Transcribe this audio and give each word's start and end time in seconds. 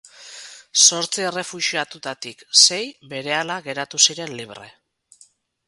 Zortzi 0.85 1.25
errefuxiatuetatik 1.31 2.41
sei 2.63 2.81
berehala 3.13 3.61
geratu 3.71 4.03
ziren 4.09 4.37
libre. 4.43 4.69